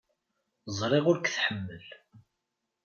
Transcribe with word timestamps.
Ẓriɣ 0.79 1.05
ur 1.11 1.17
k-tḥemmel. 1.19 1.87